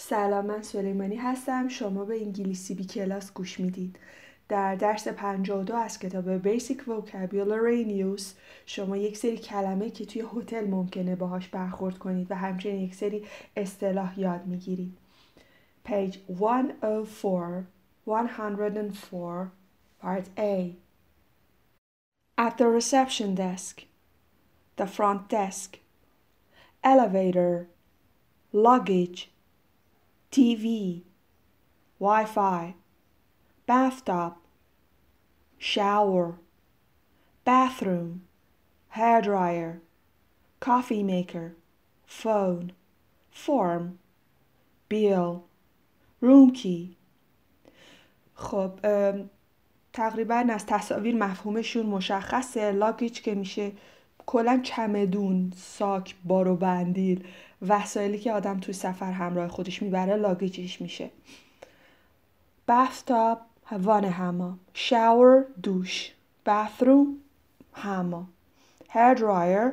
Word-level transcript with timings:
سلام 0.00 0.46
من 0.46 0.62
سلیمانی 0.62 1.16
هستم. 1.16 1.68
شما 1.68 2.04
به 2.04 2.22
انگلیسی 2.22 2.74
بی 2.74 2.84
کلاس 2.84 3.32
گوش 3.32 3.60
می‌دید. 3.60 3.98
در 4.48 4.74
درس 4.74 5.08
52 5.08 5.76
از 5.76 5.98
کتاب 5.98 6.42
Basic 6.42 6.78
Vocabulary 6.78 7.88
News 7.88 8.22
شما 8.66 8.96
یک 8.96 9.16
سری 9.16 9.36
کلمه 9.36 9.90
که 9.90 10.06
توی 10.06 10.24
هتل 10.34 10.66
ممکنه 10.66 11.16
باهاش 11.16 11.48
برخورد 11.48 11.98
کنید 11.98 12.30
و 12.30 12.34
همچنین 12.34 12.80
یک 12.80 12.94
سری 12.94 13.26
اصطلاح 13.56 14.20
یاد 14.20 14.46
می‌گیرید. 14.46 14.98
Page 15.86 16.16
104 16.38 17.64
104 18.06 19.50
Part 20.02 20.24
A. 20.36 20.74
At 22.38 22.58
the 22.58 22.68
reception 22.78 23.34
desk. 23.34 23.82
The 24.76 24.86
front 24.86 25.28
desk. 25.28 25.78
Elevator. 26.84 27.66
Luggage. 28.52 29.37
TV, 30.30 31.02
Wi 31.98 32.24
Fi, 32.24 32.74
bathtub, 33.66 34.34
shower, 35.58 36.38
bathroom, 37.44 38.22
hairdryer, 38.94 39.80
coffee 40.60 41.02
maker, 41.02 41.56
phone, 42.06 42.72
form, 43.30 43.98
bill, 44.88 45.44
room 46.20 46.50
key. 46.52 46.96
خب 48.34 48.80
تقریبا 49.92 50.46
از 50.50 50.66
تصاویر 50.66 51.16
مفهومشون 51.16 51.86
مشخصه 51.86 52.72
لاگیج 52.72 53.20
که 53.22 53.34
میشه 53.34 53.72
کلا 54.30 54.60
چمدون 54.62 55.52
ساک 55.56 56.14
بار 56.24 56.45
و 56.45 56.56
بندیل 56.56 57.24
وسایلی 57.68 58.18
که 58.18 58.32
آدم 58.32 58.60
توی 58.60 58.74
سفر 58.74 59.12
همراه 59.12 59.48
خودش 59.48 59.82
می‌بره 59.82 60.16
luggageش 60.16 60.80
میشه. 60.80 61.10
bathtub 62.68 63.40
وان 63.72 64.04
حمام. 64.04 64.58
shower 64.74 65.44
دوش. 65.62 66.12
bathroom 66.46 67.16
حمام. 67.72 68.28
hair 68.88 69.14
dryer 69.14 69.72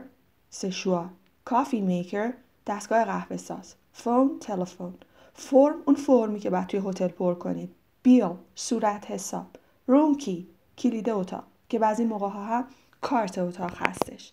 سشوار. 0.50 1.10
coffee 1.46 1.82
maker 1.82 2.34
دستگاه 2.68 3.06
قهوه 3.06 3.38
ساز 3.38 3.76
phone 3.94 4.40
تلفن. 4.40 4.94
form 5.34 5.76
اون 5.86 5.96
فرمی 5.96 6.40
که 6.40 6.50
بعد 6.50 6.68
توی 6.68 6.82
هتل 6.86 7.08
پر 7.08 7.34
کنید 7.34 7.70
bill 8.04 8.30
صورت 8.56 9.12
حساب. 9.12 9.48
روم 9.88 10.18
کی 10.18 10.48
کلید 10.78 11.10
اتاق. 11.10 11.44
که 11.70 11.80
بعضی 11.80 12.06
موقع 12.06 12.30
ها 12.30 12.46
هم 12.46 12.66
کارت 13.02 13.38
اتاق 13.38 13.74
هستش. 13.76 14.32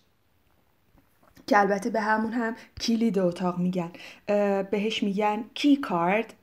که 1.47 1.59
البته 1.59 1.89
به 1.89 2.01
همون 2.01 2.33
هم 2.33 2.55
کلید 2.81 3.19
اتاق 3.19 3.57
میگن. 3.57 3.91
بهش 4.71 5.03
میگن 5.03 5.43
کی 5.53 5.75
کارد 5.75 6.33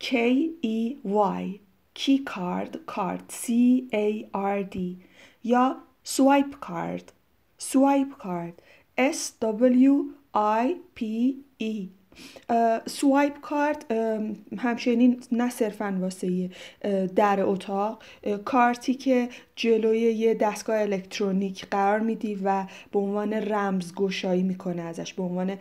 K 0.00 0.14
E 0.62 0.94
Y 1.40 1.60
کی 1.94 2.18
کارد 2.18 2.84
کارد 2.86 3.32
C 3.44 3.46
A 3.92 4.24
R 4.34 4.74
D 4.74 4.78
یا 5.44 5.76
سوایپ 6.04 6.60
کارد 6.60 7.12
سوایپ 7.58 8.12
کارد 8.18 8.62
S 8.98 9.32
W 9.40 9.94
I 10.64 10.74
P 11.00 11.04
E. 11.62 11.97
سوایپ 12.86 13.40
کارت 13.40 13.92
همچنین 14.58 15.22
نه 15.32 15.50
صرفا 15.50 15.98
واسه 16.00 16.50
در 17.16 17.40
اتاق 17.40 18.02
کارتی 18.44 18.94
که 18.94 19.28
جلوی 19.56 19.98
یه 19.98 20.34
دستگاه 20.34 20.80
الکترونیک 20.80 21.66
قرار 21.66 22.00
میدی 22.00 22.40
و 22.44 22.66
به 22.92 22.98
عنوان 22.98 23.32
رمز 23.32 23.94
گشایی 23.94 24.42
می‌کنه 24.42 24.82
ازش 24.82 25.14
به 25.14 25.22
عنوان 25.22 25.56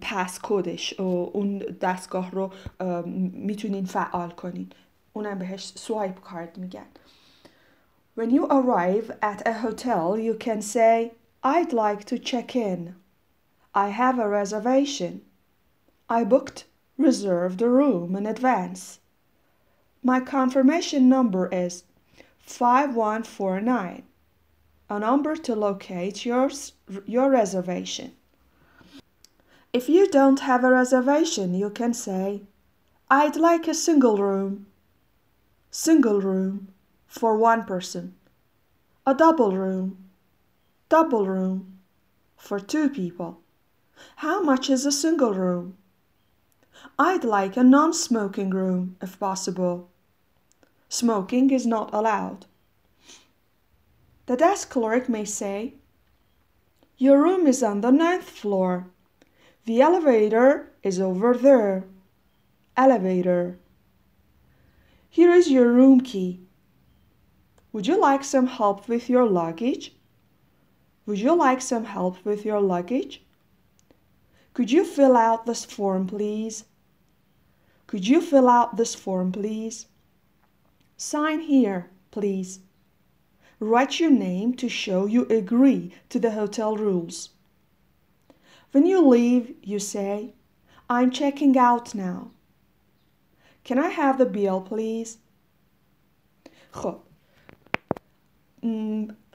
پس 0.00 0.38
کدش 0.42 1.00
اون 1.00 1.58
دستگاه 1.58 2.30
رو 2.30 2.50
می‌تونین 3.32 3.84
فعال 3.84 4.30
کنین. 4.30 4.70
اونم 5.12 5.38
بهش 5.38 5.72
سوایپ 5.74 6.20
کارت 6.20 6.58
میگن. 6.58 6.86
When 8.18 8.30
you 8.30 8.44
arrive 8.46 9.10
at 9.22 9.40
a 9.46 9.52
hotel 9.52 10.18
you 10.18 10.34
can 10.46 10.60
say 10.60 11.12
I'd 11.44 11.72
like 11.72 12.04
to 12.10 12.18
check 12.18 12.56
in. 12.56 12.94
I 13.74 13.88
have 13.88 14.18
a 14.18 14.28
reservation. 14.40 15.31
I 16.14 16.24
booked 16.24 16.66
reserved 16.98 17.62
a 17.62 17.70
room 17.70 18.14
in 18.16 18.26
advance. 18.26 19.00
My 20.02 20.20
confirmation 20.20 21.08
number 21.08 21.48
is 21.48 21.84
5149, 22.40 24.02
a 24.90 24.98
number 24.98 25.36
to 25.36 25.54
locate 25.54 26.26
your, 26.26 26.50
your 27.06 27.30
reservation. 27.30 28.12
If 29.72 29.88
you 29.88 30.06
don't 30.06 30.40
have 30.40 30.64
a 30.64 30.70
reservation, 30.70 31.54
you 31.54 31.70
can 31.70 31.94
say, 31.94 32.42
I'd 33.10 33.36
like 33.36 33.66
a 33.66 33.72
single 33.72 34.18
room. 34.18 34.66
Single 35.70 36.20
room 36.20 36.68
for 37.06 37.38
one 37.38 37.64
person. 37.64 38.14
A 39.06 39.14
double 39.14 39.56
room. 39.56 40.10
Double 40.90 41.26
room 41.26 41.78
for 42.36 42.60
two 42.60 42.90
people. 42.90 43.40
How 44.16 44.42
much 44.42 44.68
is 44.68 44.84
a 44.84 44.92
single 44.92 45.32
room? 45.32 45.78
I'd 46.98 47.24
like 47.24 47.56
a 47.56 47.62
non 47.64 47.92
smoking 47.92 48.50
room, 48.50 48.96
if 49.00 49.18
possible. 49.18 49.88
Smoking 50.88 51.50
is 51.50 51.66
not 51.66 51.92
allowed. 51.92 52.46
The 54.26 54.36
desk 54.36 54.70
clerk 54.70 55.08
may 55.08 55.24
say, 55.24 55.74
Your 56.96 57.22
room 57.22 57.46
is 57.46 57.62
on 57.62 57.80
the 57.80 57.90
ninth 57.90 58.28
floor. 58.28 58.86
The 59.64 59.80
elevator 59.80 60.70
is 60.82 61.00
over 61.00 61.34
there. 61.34 61.84
Elevator. 62.76 63.58
Here 65.08 65.32
is 65.32 65.50
your 65.50 65.72
room 65.72 66.00
key. 66.00 66.40
Would 67.72 67.86
you 67.86 68.00
like 68.00 68.22
some 68.22 68.46
help 68.46 68.88
with 68.88 69.08
your 69.08 69.24
luggage? 69.24 69.94
Would 71.06 71.18
you 71.18 71.34
like 71.34 71.60
some 71.60 71.84
help 71.84 72.24
with 72.24 72.44
your 72.44 72.60
luggage? 72.60 73.22
Could 74.54 74.70
you 74.70 74.84
fill 74.84 75.16
out 75.16 75.46
this 75.46 75.64
form, 75.64 76.06
please? 76.06 76.64
Could 77.91 78.07
you 78.07 78.21
fill 78.21 78.49
out 78.49 78.77
this 78.77 78.95
form, 78.95 79.31
please? 79.31 79.87
Sign 80.97 81.39
here, 81.41 81.89
please. 82.11 82.59
Write 83.59 83.99
your 83.99 84.11
name 84.11 84.53
to 84.55 84.69
show 84.69 85.05
you 85.05 85.25
agree 85.29 85.93
to 86.09 86.19
the 86.19 86.31
hotel 86.31 86.75
rules. 86.75 87.29
When 88.71 88.85
you 88.85 89.07
leave, 89.07 89.55
you 89.63 89.79
say, 89.79 90.33
I'm 90.89 91.11
checking 91.11 91.57
out 91.57 91.95
now. 91.95 92.31
Can 93.63 93.79
I 93.79 93.89
have 93.89 94.17
the 94.17 94.25
bill, 94.25 94.61
please? 94.61 95.17
خب 96.71 96.95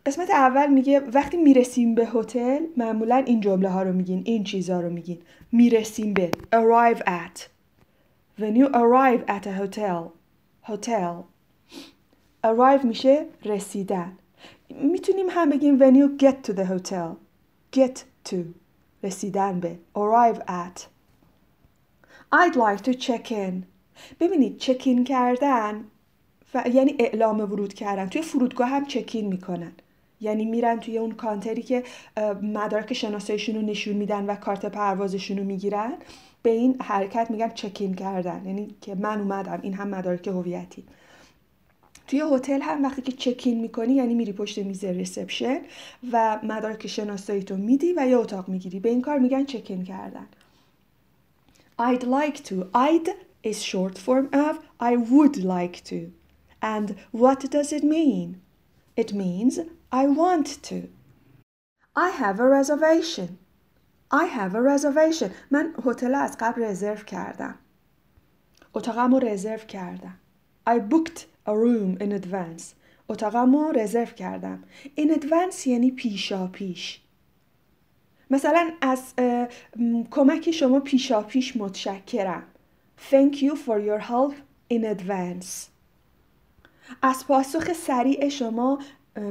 قسمت 0.06 0.30
اول 0.30 0.66
میگه 0.72 1.00
وقتی 1.00 1.36
میرسیم 1.36 1.94
به 1.94 2.08
هتل 2.14 2.66
معمولا 2.76 3.16
این 3.16 3.40
جمله 3.40 3.68
ها 3.68 3.82
رو 3.82 3.92
میگین 3.92 4.22
این 4.26 4.44
چیزها 4.44 4.80
رو 4.80 4.90
میگین 4.90 5.18
میرسیم 5.52 6.14
به 6.14 6.30
arrive 6.52 6.98
at 6.98 7.48
when 8.39 8.55
you 8.55 8.67
arrive 8.67 9.23
at 9.27 9.45
a 9.47 9.53
hotel 9.61 10.13
hotel 10.61 11.25
arrive 12.43 12.85
میشه 12.85 13.25
رسیدن. 13.45 14.17
می‌تونیم 14.69 15.25
هم 15.29 15.49
بگیم 15.49 15.79
when 15.79 15.95
you 15.95 16.23
get 16.23 16.49
to 16.49 16.53
the 16.53 16.65
hotel 16.65 17.17
get 17.75 18.03
to 18.29 18.35
رسیدن 19.03 19.59
به 19.59 19.79
arrive 19.95 20.39
at. 20.47 20.81
I'd 22.31 22.55
like 22.55 22.81
to 22.81 22.93
check 22.93 23.31
in. 23.31 23.63
ببینید 24.19 24.57
check 24.57 24.90
in 24.90 25.03
کردن 25.03 25.85
یعنی 26.73 26.95
اعلام 26.99 27.39
ورود 27.39 27.73
کردن. 27.73 28.09
توی 28.09 28.21
فرودگاه 28.21 28.69
هم 28.69 28.85
check 28.85 29.15
in 29.15 29.27
می‌کنن. 29.27 29.71
یعنی 30.21 30.45
میرن 30.45 30.79
توی 30.79 30.97
اون 30.97 31.11
کانتری 31.11 31.61
که 31.61 31.83
مدارک 32.41 32.93
شناساییشون 32.93 33.55
رو 33.55 33.61
نشون 33.61 33.95
میدن 33.95 34.25
و 34.25 34.35
کارت 34.35 34.65
پروازشون 34.65 35.37
رو 35.37 35.43
می‌گیرن 35.43 35.93
به 36.43 36.49
این 36.49 36.75
حرکت 36.81 37.31
میگن 37.31 37.49
check 37.49 37.81
in 37.81 37.93
کردن. 37.93 38.45
یعنی 38.45 38.75
که 38.81 38.95
من 38.95 39.19
اومدم 39.19 39.59
این 39.61 39.73
هم 39.73 39.87
مدارک 39.87 40.27
هویتی. 40.27 40.83
توی 42.07 42.23
هتل 42.31 42.61
هم 42.61 42.83
وقتی 42.83 43.01
که 43.01 43.11
check 43.11 43.47
in 43.47 43.61
می‌کنی 43.61 43.93
یعنی 43.93 44.13
میری 44.13 44.33
پشت 44.33 44.57
میز 44.57 44.83
reception 44.83 45.59
و 46.11 46.39
مدارک 46.43 46.87
شناسایی 46.87 47.43
تو 47.43 47.57
میدی 47.57 47.93
و 47.93 48.07
یه 48.07 48.17
اتاق 48.17 48.47
می‌گیری. 48.47 48.79
به 48.79 48.89
این 48.89 49.01
کار 49.01 49.19
میگن 49.19 49.45
چکین 49.45 49.83
کردن. 49.83 50.27
I'd 51.79 52.03
like 52.03 52.37
to. 52.49 52.55
I'd 52.73 53.09
is 53.43 53.63
short 53.63 53.97
form 53.97 54.27
of 54.33 54.55
I 54.79 54.95
would 55.11 55.37
like 55.37 55.83
to. 55.91 55.99
And 56.61 56.87
what 57.11 57.39
does 57.51 57.71
it 57.71 57.83
mean? 57.83 58.41
It 59.01 59.13
means 59.13 59.59
I 59.91 60.07
want 60.07 60.61
to 60.63 60.89
I 61.95 62.09
have 62.09 62.39
a 62.39 62.47
reservation 62.47 63.37
I 64.11 64.25
have 64.25 64.55
a 64.55 64.61
reservation. 64.61 65.31
من 65.51 65.73
هتل 65.85 66.15
از 66.15 66.37
قبل 66.39 66.63
رزرو 66.63 66.95
کردم. 66.95 67.55
اتاقم 68.73 69.15
رو 69.15 69.19
رزرو 69.19 69.57
کردم. 69.57 70.19
I 70.69 70.79
booked 70.79 71.19
a 71.45 71.51
room 71.51 71.97
in 72.01 72.11
advance. 72.11 72.63
اتاقم 73.09 73.55
رو 73.55 73.71
رزرو 73.71 74.05
کردم. 74.05 74.63
In 74.99 75.11
advance 75.11 75.67
یعنی 75.67 75.91
پیشا 75.91 76.47
پیش. 76.47 77.01
مثلا 78.29 78.71
از 78.81 79.13
کمک 80.11 80.51
شما 80.51 80.79
پیشا 80.79 81.21
پیش 81.21 81.57
متشکرم. 81.57 82.43
Thank 83.11 83.35
you 83.35 83.55
for 83.55 83.79
your 83.79 83.99
help 83.99 84.35
in 84.73 84.83
advance 84.83 85.69
از 87.01 87.27
پاسخ 87.27 87.73
سریع 87.73 88.29
شما 88.29 88.79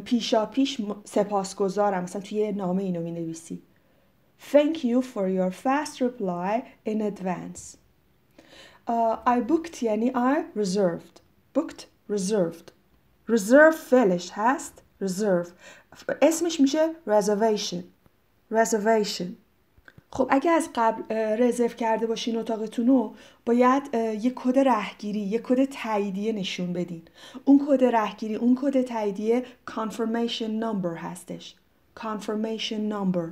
پیشا 0.05 0.47
پیش 0.47 0.81
سپاسگزارم 1.05 2.03
مثلا 2.03 2.23
توی 2.23 2.53
نامه 2.53 2.83
اینو 2.83 3.01
می 3.01 3.13
نویسی 3.13 3.63
Thank 4.53 4.85
you 4.85 5.01
for 5.03 5.29
your 5.29 5.51
fast 5.51 6.01
reply 6.01 6.63
in 6.85 7.01
advance 7.01 7.77
uh, 8.89 9.17
I 9.27 9.41
booked 9.41 9.83
یعنی 9.83 10.11
I 10.11 10.59
reserved 10.59 11.21
booked 11.55 11.87
reserved 12.11 12.73
reserve 13.29 13.75
فعلش 13.91 14.31
هست 14.33 14.83
reserve 15.05 15.49
اسمش 16.23 16.61
میشه 16.61 16.89
reservation 17.09 17.83
reservation 18.53 19.46
خب 20.11 20.29
اگه 20.31 20.51
از 20.51 20.69
قبل 20.75 21.15
رزرو 21.15 21.69
کرده 21.69 22.07
باشین 22.07 22.37
اتاقتون 22.37 22.87
رو 22.87 23.15
باید 23.47 23.95
یه 23.95 24.33
کد 24.35 24.59
رهگیری 24.59 25.21
یه 25.21 25.39
کد 25.39 25.65
تاییدیه 25.65 26.33
نشون 26.33 26.73
بدین. 26.73 27.03
اون 27.45 27.67
کد 27.69 27.85
رهگیری 27.85 28.35
اون 28.35 28.59
کد 28.63 28.83
تاییدیه 28.83 29.45
confirmation 29.71 30.63
number 30.63 30.97
هستش. 30.99 31.55
confirmation 32.01 32.93
number. 32.93 33.27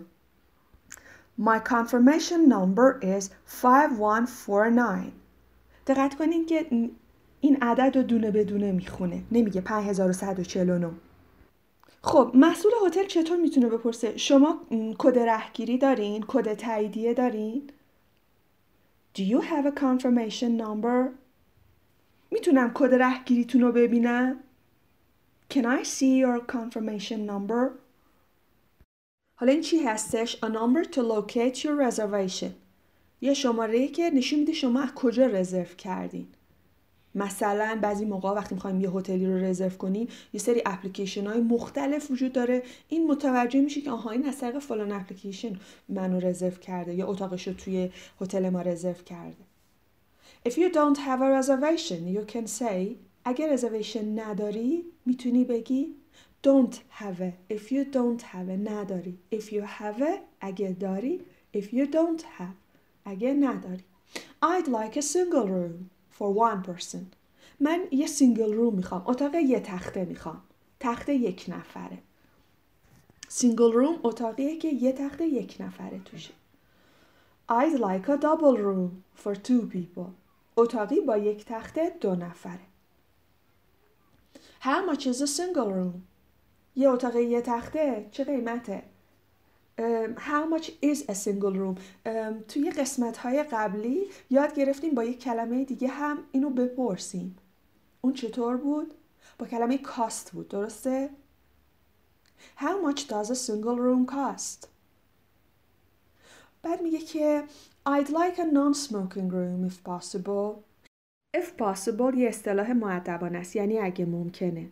My 1.40 1.58
confirmation 1.58 2.40
number 2.54 2.88
is 3.02 3.24
5149 3.62 5.12
دقت 5.86 6.14
کنین 6.14 6.46
که 6.46 6.66
این 7.40 7.62
عدد 7.62 7.96
رو 7.96 8.02
دونه 8.02 8.30
بدونه 8.30 8.72
می‌خونه. 8.72 9.22
نمیگه 9.32 9.60
5149 9.60 10.90
خب 12.06 12.30
مسئول 12.34 12.72
هتل 12.86 13.06
چطور 13.06 13.36
می‌تونه 13.36 13.68
بپرسه؟ 13.68 14.16
شما 14.16 14.60
کد 14.98 15.18
رهگیری 15.18 15.78
دارین؟ 15.78 16.24
کد 16.28 16.54
تاییدیه 16.54 17.14
دارین؟ 17.14 17.70
Do 19.18 19.20
you 19.20 19.40
have 19.40 19.66
a 19.66 19.80
confirmation 19.80 20.60
number? 20.60 21.08
می‌تونم 22.30 22.70
کد 22.74 22.94
رهگیریتون 22.94 23.60
رو 23.60 23.72
ببینم؟ 23.72 24.40
Can 25.50 25.62
I 25.62 25.84
see 25.84 26.20
your 26.24 26.52
confirmation 26.52 27.30
number? 27.30 27.70
حالا 29.36 29.52
این 29.52 29.60
چی 29.60 29.78
هستش؟ 29.78 30.36
A 30.36 30.48
number 30.48 30.84
to 30.84 30.98
locate 30.98 31.56
your 31.56 31.90
reservation. 31.90 32.50
یه 33.20 33.34
شماره 33.34 33.88
که 33.88 34.10
نشون 34.10 34.38
میده 34.38 34.52
شما 34.52 34.82
از 34.82 34.94
کجا 34.94 35.26
رزرو 35.26 35.64
کردین. 35.64 36.28
مثلا 37.14 37.78
بعضی 37.82 38.04
موقع 38.04 38.30
وقتی 38.30 38.54
می‌خوایم 38.54 38.80
یه 38.80 38.90
هتلی 38.90 39.26
رو 39.26 39.36
رزرو 39.36 39.76
کنیم 39.76 40.08
یه 40.32 40.40
سری 40.40 40.62
اپلیکیشن 40.66 41.26
های 41.26 41.40
مختلف 41.40 42.10
وجود 42.10 42.32
داره. 42.32 42.62
این 42.88 43.06
متوجه 43.06 43.60
میشه 43.60 43.80
که 43.80 43.90
آها 43.90 44.10
این 44.10 44.26
از 44.26 44.38
طریق 44.38 44.58
فلان 44.58 44.92
اپلیکیشن 44.92 45.56
منو 45.88 46.20
رزرو 46.20 46.50
کرده 46.50 46.94
یا 46.94 47.06
اتاقش 47.06 47.48
رو 47.48 47.54
توی 47.54 47.90
هتل 48.20 48.48
ما 48.48 48.62
رزرو 48.62 48.92
کرده. 48.92 49.44
If 50.48 50.52
you 50.52 50.68
don't 50.72 50.98
have 50.98 51.20
a 51.22 51.30
reservation 51.40 52.00
you 52.16 52.32
can 52.32 52.46
say 52.60 52.96
اگه 53.24 53.52
رزرویشن 53.52 54.20
نداری 54.20 54.84
می‌تونی 55.06 55.44
بگی 55.44 55.94
don't 56.46 56.74
have 57.00 57.20
it 57.20 57.54
if 57.56 57.72
you 57.72 57.84
don't 57.84 58.22
have 58.22 58.48
it 58.48 58.70
نداری. 58.70 59.18
If 59.34 59.44
you 59.52 59.62
have 59.80 60.00
it 60.00 60.20
اگه 60.40 60.76
داری. 60.80 61.20
If 61.56 61.64
you 61.64 61.86
don't 61.86 62.22
have 62.38 62.56
اگه 63.04 63.32
نداری. 63.32 63.84
I'd 64.42 64.66
like 64.66 64.96
a 64.96 65.02
single 65.02 65.48
room. 65.48 65.93
For 66.18 66.28
one 66.36 66.68
person. 66.68 67.04
من 67.60 67.84
یه 67.90 68.06
single 68.06 68.52
room 68.52 68.74
می‌خوام. 68.74 69.04
اتاق 69.06 69.34
یه 69.34 69.60
تخته 69.60 70.04
می‌خوام. 70.04 70.42
تخته 70.80 71.14
یک 71.14 71.44
نفره. 71.48 71.98
single 73.28 73.72
room 73.72 73.98
اتاقیه 74.02 74.58
که 74.58 74.68
یه 74.68 74.92
تخته 74.92 75.26
یک 75.26 75.56
نفره 75.60 76.00
توشه. 76.04 76.34
I'd 77.48 77.78
like 77.78 78.08
a 78.08 78.16
double 78.16 78.56
room 78.56 79.20
for 79.22 79.34
two 79.34 79.74
people. 79.74 80.10
اتاقی 80.56 81.00
با 81.00 81.16
یک 81.16 81.44
تخته 81.44 81.96
دو 82.00 82.14
نفره. 82.14 82.60
How 84.60 84.94
much 84.94 85.00
is 85.00 85.20
a 85.20 85.26
single 85.26 85.70
room? 85.70 86.00
یه 86.76 86.88
اتاق 86.90 87.16
یه 87.16 87.40
تخته 87.40 88.08
چه 88.10 88.24
قیمته؟ 88.24 88.82
How 90.16 90.46
much 90.46 90.70
is 90.82 91.02
a 91.08 91.14
single 91.14 91.54
room 91.54 91.78
توی 92.48 92.70
قسمت 92.70 93.16
های 93.16 93.42
قبلی 93.42 94.06
یاد 94.30 94.54
گرفتیم 94.54 94.94
با 94.94 95.04
یک 95.04 95.20
کلمه 95.20 95.64
دیگه 95.64 95.88
هم 95.88 96.18
اینو 96.32 96.50
بپرسیم 96.50 97.36
اون 98.00 98.12
چطور 98.12 98.56
بود؟ 98.56 98.94
با 99.38 99.46
کلمه 99.46 99.78
cost 99.78 100.30
بود 100.32 100.48
درسته؟ 100.48 101.10
How 102.56 102.86
much 102.86 103.00
does 103.00 103.30
a 103.30 103.34
single 103.34 103.78
room 103.78 104.12
cost? 104.12 104.66
بعد 106.62 106.82
میگه 106.82 106.98
که 106.98 107.44
I'd 107.88 108.08
like 108.08 108.38
a 108.38 108.44
non-smoking 108.44 109.30
room 109.30 109.70
if 109.70 109.82
possible 109.84 110.62
if 111.36 111.46
possible 111.58 112.16
یه 112.16 112.28
اصطلاح 112.28 112.72
معدبانه 112.72 113.38
است 113.38 113.56
یعنی 113.56 113.78
اگه 113.78 114.04
ممکنه 114.04 114.70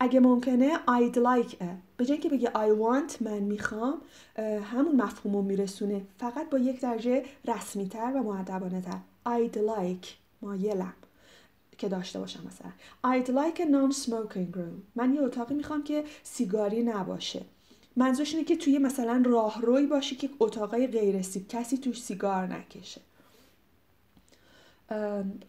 اگه 0.00 0.20
ممکنه 0.20 0.76
I'd 0.76 1.14
like 1.14 1.52
a 1.52 1.83
به 1.96 2.06
جای 2.06 2.18
که 2.18 2.28
بگه 2.28 2.48
I 2.48 2.78
want 2.80 3.22
من 3.22 3.38
می‌خوام 3.38 4.00
همون 4.72 4.96
مفهوم 4.96 5.36
رو 5.36 5.42
میرسونه. 5.42 6.02
فقط 6.18 6.50
با 6.50 6.58
یک 6.58 6.80
درجه 6.80 7.24
رسمی 7.44 7.88
تر 7.88 8.12
و 8.16 8.22
معدبانه 8.22 8.80
تر 8.80 8.98
I'd 9.26 9.56
like 9.56 10.08
مایلم 10.42 10.94
که 11.78 11.88
داشته 11.88 12.18
باشم 12.18 12.46
مثلا. 12.46 12.70
I'd 13.04 13.28
like 13.28 13.58
a 13.58 13.64
non-smoking 13.64 14.56
room. 14.56 14.82
من 14.94 15.14
یه 15.14 15.22
اتاقی 15.22 15.54
می‌خوام 15.54 15.84
که 15.84 16.04
سیگاری 16.22 16.82
نباشه. 16.82 17.44
منظورش 17.96 18.34
اینه 18.34 18.44
که 18.44 18.56
توی 18.56 18.78
مثلا 18.78 19.22
راهروی 19.26 19.86
باشه 19.86 20.16
که 20.16 20.30
اتاقای 20.40 20.86
غیر 20.86 21.22
سیگ 21.22 21.48
کسی 21.48 21.78
توش 21.78 22.02
سیگار 22.02 22.46
نکشه. 22.46 23.00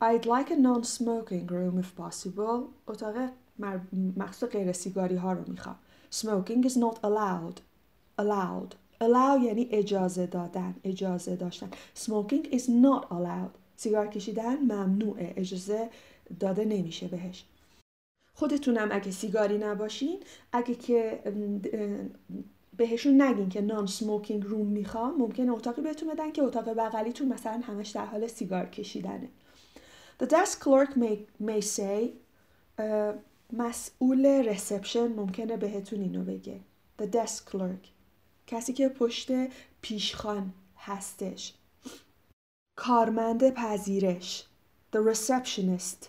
I'd 0.02 0.26
like 0.26 0.50
a 0.50 0.56
non-smoking 0.56 1.50
room 1.50 1.84
if 1.84 2.02
possible. 2.02 2.64
اتاق 2.88 3.16
مخصوص 4.18 4.50
غیر 4.50 4.72
سیگاری 4.72 5.16
ها 5.16 5.34
رو 5.34 5.44
می‌خوام. 5.48 5.76
Smoking 6.12 6.64
is 6.66 6.76
not 6.78 6.98
allowed. 7.04 7.58
Allowed. 8.18 8.76
Allow 9.02 9.44
یعنی 9.44 9.68
اجازه 9.72 10.26
دادن 10.26 10.76
اجازه 10.84 11.36
داشتن. 11.36 11.70
Smoking 12.06 12.46
is 12.52 12.64
not 12.64 13.06
allowed. 13.12 13.58
سیگار 13.78 14.08
کشیدن 14.08 14.56
ممنوعه 14.56 15.34
اجازه 15.38 15.90
داده 16.40 16.66
نمیشه 16.66 17.08
بهش. 17.08 17.46
خودتونم 18.34 18.90
اگه 18.92 19.12
سیگاری 19.12 19.58
نباشین 19.58 20.20
اگه 20.52 20.76
که 20.76 21.24
بهشون 22.78 23.22
نگین 23.22 23.50
که 23.50 23.62
نان 23.62 23.86
سموکینگ 23.86 24.44
روم 24.44 24.68
می‌خوام 24.68 25.18
ممکنه 25.18 25.52
اتاقی 25.52 25.82
بهتون 25.82 26.10
بدن 26.10 26.32
که 26.32 26.44
اتاق 26.44 26.70
بغلیتون 26.70 27.28
مثلا 27.28 27.62
همش 27.64 27.90
در 27.90 28.06
حال 28.06 28.28
سیگار 28.28 28.66
کشیدنه. 28.66 29.30
The 30.24 30.26
desk 30.26 30.60
clerk 30.62 30.96
may, 30.96 31.18
may 31.40 31.62
say 31.62 32.00
مسئول 33.54 34.26
رسپشن 34.26 35.08
ممکنه 35.08 35.58
بهتون 35.58 36.02
اینو 36.02 36.24
بگه. 36.24 36.60
The 37.02 37.06
desk 37.06 37.52
clerk. 37.52 37.88
کسی 38.48 38.74
که 38.74 38.90
پشت 38.90 39.32
پیشخان 39.82 40.54
هستش. 40.78 41.54
کارمند 42.76 43.50
پذیرش. 43.50 44.46
The 44.96 45.00
receptionist. 45.00 46.06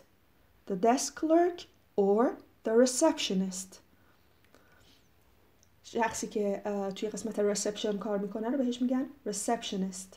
The 0.70 0.74
desk 0.74 1.20
clerk 1.20 1.60
or 2.00 2.24
the 2.64 2.72
receptionist. 2.84 3.76
شخصی 5.82 6.26
که 6.26 6.62
توی 6.94 7.08
قسمت 7.08 7.54
reception 7.54 7.96
کار 7.96 8.18
می‌کنه 8.18 8.50
رو 8.50 8.58
بهش 8.58 8.82
میگن 8.82 9.06
receptionist. 9.26 10.16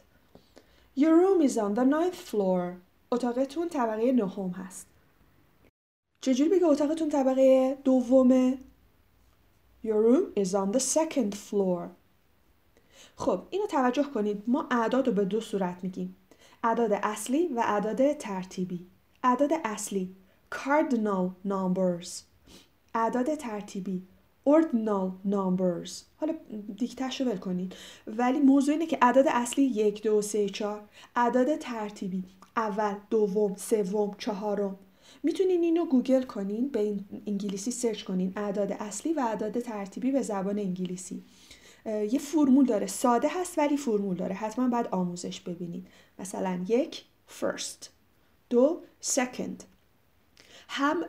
Your 0.98 1.14
room 1.22 1.48
is 1.48 1.54
on 1.54 1.76
the 1.76 1.86
ninth 1.86 2.32
floor. 2.32 2.74
اتاقتون 3.12 3.70
طبقه 3.70 4.12
نهم 4.12 4.50
هست. 4.50 4.88
چجوری 6.22 6.50
بگه 6.50 6.66
اتاقتون 6.66 7.10
طبقه 7.10 7.78
دومه؟ 7.84 8.58
Your 9.86 10.02
room 10.06 10.44
is 10.44 10.54
on 10.54 10.72
the 10.76 10.80
second 10.80 11.34
floor. 11.34 11.90
خب 13.16 13.42
اینو 13.50 13.68
توجه 13.68 14.04
کنید. 14.04 14.44
ما 14.48 14.68
اعداد 14.72 15.08
رو 15.08 15.14
به 15.14 15.26
دو 15.26 15.42
صورت 15.42 15.84
میگیم. 15.84 16.16
اعداد 16.64 16.94
اصلی 16.94 17.48
و 17.48 17.60
اعداد 17.60 18.14
ترتیبی. 18.14 18.88
اعداد 19.24 19.50
اصلی 19.66 20.16
cardinal 20.56 21.48
numbers. 21.48 22.10
اعداد 22.96 23.36
ترتیبی 23.36 24.08
ordinal 24.50 25.32
numbers. 25.32 25.92
حالا 26.18 26.34
دیکتش 26.78 27.22
رو 27.22 27.28
ول 27.28 27.38
کنید. 27.38 27.76
ولی 28.08 28.40
موضوع 28.40 28.74
اینه 28.74 28.86
که 28.86 28.98
اعداد 29.02 29.26
اصلی 29.28 29.64
یک 29.64 30.04
دو 30.04 30.22
سه 30.22 30.50
چهار. 30.50 30.82
اعداد 31.16 31.56
ترتیبی 31.56 32.24
اول 32.58 32.96
دوم 33.10 33.56
سوم 33.56 34.16
چهارم. 34.18 34.80
می‌تونین 35.24 35.64
اینو 35.64 35.86
گوگل 35.86 36.24
کنین 36.24 36.70
به 36.70 36.98
انگلیسی 37.28 37.72
سرچ 37.72 38.04
کنین 38.04 38.34
اعداد 38.36 38.72
اصلی 38.72 39.14
و 39.14 39.20
اعداد 39.20 39.60
ترتیبی 39.60 40.12
به 40.12 40.22
زبان 40.22 40.60
انگلیسی. 40.60 41.24
یه 41.86 42.20
فرمول 42.20 42.66
داره. 42.66 42.88
ساده 42.88 43.28
هست 43.32 43.58
ولی 43.58 43.78
فرمول 43.78 44.16
داره. 44.16 44.36
حتما 44.36 44.68
باید 44.68 44.88
آموزش 44.92 45.40
ببینید 45.40 45.88
مثلا 46.20 46.66
یک 46.68 47.04
first. 47.42 47.88
دو 48.50 48.82
second. 49.04 49.64
هم 50.70 51.04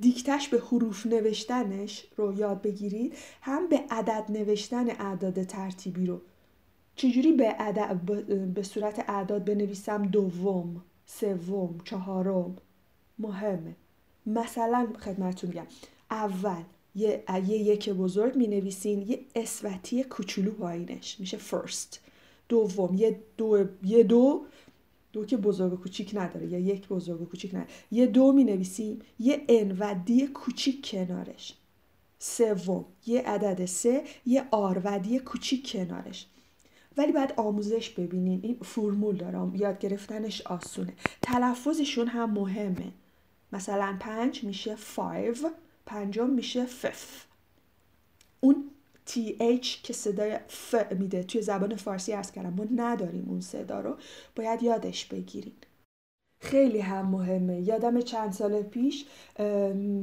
دیکتش 0.00 0.48
به 0.48 0.58
حروف 0.58 1.06
نوشتنش 1.06 2.06
رو 2.16 2.38
یاد 2.38 2.62
بگیرید. 2.62 3.14
هم 3.40 3.68
به 3.68 3.84
عدد 3.90 4.24
نوشتن 4.28 4.90
اعداد 4.90 5.42
ترتیبی 5.42 6.06
رو. 6.06 6.20
چجوری 6.96 7.32
به, 7.32 7.56
به 8.54 8.62
صورت 8.62 9.04
اعداد 9.08 9.44
بنویسم 9.44 10.02
دوم 10.02 10.82
سوم 11.06 11.78
چهارم؟ 11.84 12.56
مهمه. 13.18 13.76
مثلا 14.26 14.88
خدمتتون 15.00 15.50
میگم. 15.50 15.66
اول 16.10 16.62
یه, 16.94 17.24
یه 17.28 17.58
یک 17.58 17.90
بزرگ 17.90 18.36
می 18.36 18.46
نویسین 18.46 19.02
یه 19.02 19.20
اسوتی 19.34 20.04
کوچولو 20.04 20.50
پایینش. 20.50 21.20
میشه 21.20 21.38
first. 21.38 21.96
دوم 22.48 22.94
یه 22.94 23.20
دو 23.36 23.64
یه 23.84 24.02
دو 24.02 24.44
دو 25.12 25.24
که 25.24 25.36
بزرگ 25.36 25.72
و 25.72 25.76
کوچیک 25.76 26.10
نداره. 26.14 26.46
یا 26.46 26.58
یک 26.58 26.88
بزرگ 26.88 27.22
و 27.22 27.24
کوچیک 27.24 27.54
نداره. 27.54 27.70
یه 27.90 28.06
دو 28.06 28.32
می 28.32 28.44
نویسیم 28.44 28.98
یه 29.18 29.44
ان 29.48 29.76
و 29.78 29.94
دی 30.04 30.26
کوچیک 30.26 30.90
کنارش. 30.90 31.54
سوم 32.18 32.84
یه 33.06 33.22
عدد 33.22 33.64
سه 33.64 34.02
یه 34.26 34.44
آر 34.50 34.80
و 34.84 34.98
دی 34.98 35.18
کوچیک 35.18 35.72
کنارش. 35.72 36.26
ولی 36.96 37.12
باید 37.12 37.32
آموزش 37.36 37.90
ببینین. 37.90 38.40
این 38.42 38.56
فرمول 38.62 39.16
دارم 39.16 39.54
یاد 39.54 39.78
گرفتنش 39.78 40.40
آسونه. 40.40 40.92
تلفظشون 41.22 42.06
هم 42.08 42.30
مهمه. 42.30 42.92
مثلا 43.52 43.96
پنج 44.00 44.44
میشه 44.44 44.76
five 44.76 45.46
پنجم 45.86 46.30
میشه 46.30 46.66
فف 46.66 47.24
اون 48.40 48.70
TH 49.08 49.66
که 49.66 49.92
صدای 49.92 50.38
ف 50.48 50.74
میده 50.98 51.22
توی 51.22 51.42
زبان 51.42 51.76
فارسی 51.76 52.12
ارز 52.12 52.30
کردم 52.30 52.52
ما 52.52 52.66
نداریم 52.76 53.24
اون 53.28 53.40
صدا 53.40 53.80
رو. 53.80 53.96
باید 54.36 54.62
یادش 54.62 55.06
بگیرین 55.06 55.54
خیلی 56.42 56.78
هم 56.78 57.06
مهمه. 57.06 57.60
یادم 57.60 58.00
چند 58.00 58.32
سال 58.32 58.62
پیش 58.62 59.06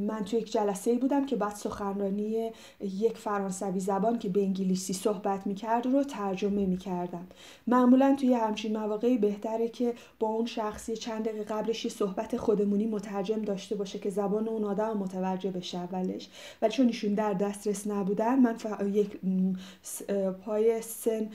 من 0.08 0.24
توی 0.26 0.40
یک 0.40 0.52
جلسه 0.52 0.98
بودم 0.98 1.26
که 1.26 1.36
بعد 1.36 1.56
سخنرانی 1.56 2.52
یک 2.82 3.18
فرانسوی 3.18 3.80
زبان 3.80 4.20
که 4.20 4.30
به 4.30 4.42
انگلیسی 4.42 4.94
صحبت 4.94 5.48
می‌کرد 5.48 5.86
رو 5.86 6.04
ترجمه 6.04 6.66
می‌کردم. 6.66 7.28
معمولا 7.68 8.16
توی 8.20 8.34
همچین 8.34 8.78
مواقعی 8.78 9.18
بهتره 9.18 9.68
که 9.68 9.94
با 10.20 10.28
اون 10.28 10.46
شخصی 10.46 10.98
چند 10.98 11.24
دقیقه 11.24 11.44
قبلش 11.44 11.86
یه 11.86 11.92
صحبت 11.92 12.38
خودمونی 12.38 12.86
مترجم 12.86 13.42
داشته 13.42 13.76
باشه 13.76 14.00
که 14.00 14.10
زبان 14.10 14.48
اون 14.48 14.64
آدم 14.64 14.98
متوجه 14.98 15.52
بشه 15.52 15.78
اولش. 15.78 16.30
ولی 16.62 16.72
چون 16.72 16.88
ایشون 16.88 17.14
در 17.14 17.34
دسترس 17.34 17.88
نبودن 17.88 18.40
من 18.40 18.56
یک 18.94 19.20
پای 20.46 20.82
سن 20.82 21.30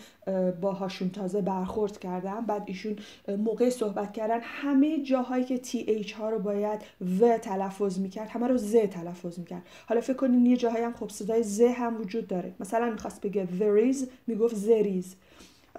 باهاشون 0.61 1.11
تازه 1.11 1.40
برخورد 1.40 1.99
کردم. 1.99 2.46
بعد 2.46 2.62
ایشون 2.66 2.96
موقع 3.28 3.70
صحبت 3.70 4.12
کردن 4.12 4.40
همه 4.42 4.94
جاهایی 5.03 5.45
که 5.45 5.59
تی 5.59 5.79
ایچ 5.79 6.13
ها 6.13 6.31
رو 6.31 6.39
باید 6.39 6.81
و 7.21 7.39
تلفظ 7.39 7.99
می‌کرد 7.99 8.29
همه 8.29 8.47
رو 8.47 8.57
ز 8.57 8.77
تلفظ 8.77 9.39
می‌کرد. 9.39 9.63
حالا 9.87 10.01
فکر 10.01 10.17
کنین 10.17 10.47
یه 10.47 10.57
جاهایی 10.57 10.85
هم 10.85 10.93
خب 10.93 11.09
صدای 11.09 11.43
ز 11.43 11.61
هم 11.61 12.01
وجود 12.01 12.27
داره. 12.27 12.55
مثلا 12.61 12.91
می‌خواست 12.91 13.21
بگه 13.21 13.49
there 13.59 13.95
is 13.95 14.07
می‌گفت 14.27 14.55
there 14.55 14.87
is. 14.87 15.07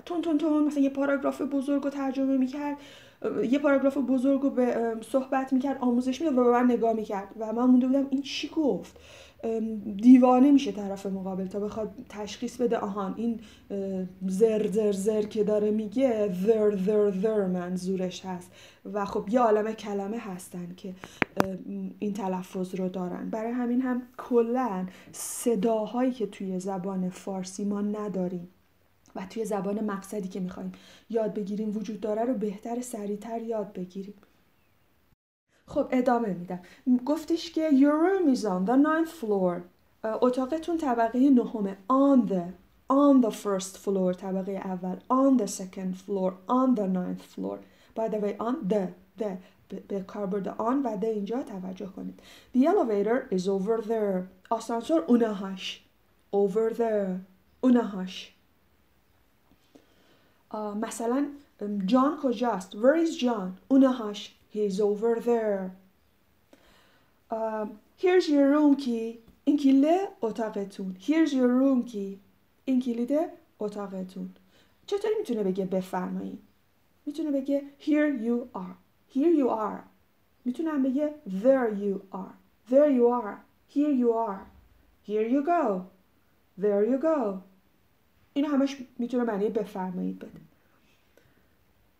تون 0.05 0.21
تون 0.21 0.37
تون 0.37 0.63
مثلا 0.63 0.83
یه 0.83 0.89
پاراگراف 0.89 1.41
بزرگ 1.41 1.83
رو 1.83 1.89
ترجمه 1.89 2.37
می‌کرد. 2.37 2.77
یه 3.49 3.59
پاراگراف 3.59 3.97
بزرگ 3.97 4.41
رو 4.41 4.49
به 4.49 4.95
صحبت 5.11 5.53
می‌کرد 5.53 5.77
آموزش 5.79 6.21
می‌داد 6.21 6.37
و 6.37 6.43
به 6.43 6.51
من 6.51 6.71
نگاه 6.71 6.93
می‌کرد. 6.93 7.27
و 7.39 7.53
من 7.53 7.65
مونده 7.65 7.87
بودم 7.87 8.07
این 8.09 8.21
چی 8.21 8.47
گفت؟ 8.47 8.99
دیوانه 9.97 10.51
میشه 10.51 10.71
طرف 10.71 11.05
مقابل 11.05 11.47
تا 11.47 11.59
بخواد 11.59 11.93
تشخیص 12.09 12.57
بده. 12.57 12.77
آهان 12.77 13.13
این 13.17 13.39
زر 14.27 14.67
زر 14.67 14.91
زر 14.91 15.21
که 15.21 15.43
داره 15.43 15.71
میگه 15.71 16.33
ذر 16.45 16.75
ذر 16.75 17.11
ذر 17.11 17.45
منظورش 17.45 18.25
هست. 18.25 18.51
و 18.93 19.05
خب 19.05 19.29
یه 19.29 19.39
عالم 19.39 19.71
کلمه 19.71 20.17
هستن 20.17 20.73
که 20.77 20.93
این 21.99 22.13
تلفظ 22.13 22.75
رو 22.75 22.89
دارن. 22.89 23.29
برای 23.29 23.51
همین 23.51 23.81
هم 23.81 24.01
کلا 24.17 24.85
صداهایی 25.11 26.11
که 26.11 26.27
توی 26.27 26.59
زبان 26.59 27.09
فارسی 27.09 27.65
ما 27.65 27.81
نداریم 27.81 28.47
و 29.15 29.25
توی 29.29 29.45
زبان 29.45 29.85
مقصدی 29.85 30.27
که 30.27 30.39
می‌خوایم 30.39 30.71
یاد 31.09 31.33
بگیریم 31.33 31.77
وجود 31.77 31.99
داره 31.99 32.25
رو 32.25 32.33
بهتر 32.33 32.81
سریعتر 32.81 33.41
یاد 33.41 33.73
بگیریم. 33.73 34.13
خب 35.67 35.87
ادامه 35.91 36.33
میدم 36.33 36.59
گفتش 37.05 37.51
که 37.51 37.69
your 37.69 37.95
room 38.05 38.35
is 38.35 38.41
on 38.41 38.65
the 38.69 38.77
ninth 38.77 39.13
floor 39.21 39.61
اتاقتون 40.03 40.77
طبقه 40.77 41.29
نهمه 41.29 41.77
on 41.89 42.29
the 42.29 42.43
on 42.89 43.25
the 43.25 43.31
first 43.31 43.77
floor 43.77 44.15
طبقه 44.17 44.51
اول 44.51 44.97
on 44.97 45.41
the 45.41 45.47
second 45.47 45.95
floor 45.95 46.33
on 46.49 46.75
the 46.75 46.87
ninth 46.87 47.35
floor 47.35 47.57
by 47.95 48.07
the 48.09 48.19
way 48.19 48.35
on 48.39 48.73
the 48.73 48.87
the 49.19 49.37
به 49.87 49.99
کاربرد 50.07 50.47
آن 50.47 50.81
و 50.83 50.97
ده 50.97 51.07
اینجا 51.07 51.43
توجه 51.43 51.85
کنید 51.85 52.21
The 52.55 52.59
elevator 52.59 53.35
is 53.35 53.47
over 53.47 53.81
there 53.81 54.23
آسانسور 54.49 55.03
اونهاش 55.07 55.85
over 56.33 56.73
there 56.73 57.19
اونهاش 57.61 58.33
مثلا 60.53 61.27
جان 61.85 62.17
کجاست 62.23 62.75
Where 62.75 63.07
is 63.07 63.21
John 63.21 63.49
اونهاش 63.67 64.35
He's 64.54 64.80
over 64.80 65.20
there. 65.20 65.76
Um, 67.30 67.78
here's 67.96 68.28
your 68.28 68.48
room 68.50 68.76
key. 68.76 69.18
این 69.44 69.56
کلیده 69.56 70.08
اتاقتون. 70.22 70.96
Here's 71.00 71.32
your 71.32 71.48
room 71.48 71.90
key. 71.90 72.18
این 72.64 72.80
کلید 72.80 73.12
اتاقتون. 73.60 74.34
چطوری 74.86 75.14
میتونه 75.18 75.42
بگه 75.42 75.64
بفرمایید؟ 75.64 76.42
میتونه 77.06 77.30
بگه 77.30 77.62
here 77.80 78.22
you 78.24 78.56
are. 78.56 78.74
Here 79.14 79.34
you 79.40 79.48
are. 79.48 79.82
میتونم 80.44 80.82
بگه 80.82 81.14
there 81.26 81.74
you 81.74 82.16
are. 82.16 82.34
There 82.70 82.90
you 82.90 83.08
are. 83.08 83.36
Here 83.74 83.92
you 84.02 84.12
are. 84.12 84.46
Here 85.08 85.28
you 85.28 85.42
go. 85.44 85.84
There 86.60 86.84
you 86.84 87.02
go. 87.02 87.38
این 88.34 88.44
همش 88.44 88.76
میتونه 88.98 89.24
معنی 89.24 89.48
بفرمایید 89.48 90.18
بده. 90.18 90.40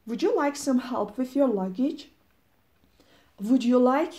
Would 0.08 0.22
you 0.22 0.32
like 0.36 0.56
some 0.56 0.78
help 0.78 1.18
with 1.18 1.36
your 1.36 1.48
luggage? 1.48 2.02
Would 3.42 3.62
you 3.62 3.78
like 3.78 4.14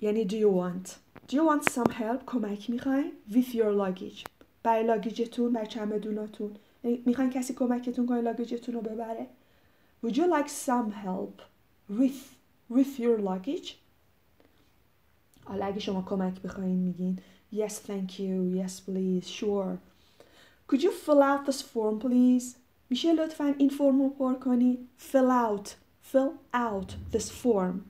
یعنی 0.00 0.24
do 0.28 0.34
you 0.34 0.50
want 0.50 0.88
Do 1.28 1.36
you 1.36 1.44
want 1.44 1.70
some 1.70 1.90
help 1.90 2.24
کمک 2.26 2.70
میخواین 2.70 3.12
with 3.30 3.54
your 3.54 3.72
luggage 3.72 4.24
برای 4.62 4.86
لاگیجتون 4.86 5.52
برای 5.52 5.66
چمدوناتون 5.66 6.56
یعنی 6.84 7.02
میخواین 7.06 7.30
کسی 7.30 7.54
کمکتون 7.54 8.06
کنه 8.06 8.20
لاگیجتون 8.20 8.74
رو 8.74 8.80
ببره 8.80 9.26
Would 10.04 10.16
you 10.16 10.26
like 10.26 10.48
some 10.48 10.90
help 10.90 11.42
with 11.90 12.36
with 12.70 12.98
your 12.98 13.18
luggage 13.20 13.68
حالا 15.44 15.66
اگه 15.66 15.80
شما 15.80 16.02
کمک 16.02 16.42
بخواین 16.42 16.78
میگین 16.78 17.18
Yes 17.52 17.72
thank 17.72 18.18
you 18.18 18.62
Yes 18.62 18.80
please 18.80 19.28
Sure 19.28 19.78
Could 20.68 20.82
you 20.82 20.90
fill 20.90 21.22
out 21.22 21.46
this 21.46 21.62
form 21.62 22.04
please 22.04 22.56
میشه 22.90 23.12
لطفا 23.12 23.54
این 23.58 23.68
فرم 23.68 24.02
رو 24.02 24.08
پر 24.08 24.34
کنی 24.34 24.78
Fill 25.12 25.30
out 25.30 25.68
Fill 26.12 26.32
out 26.54 27.16
this 27.16 27.28
form 27.28 27.87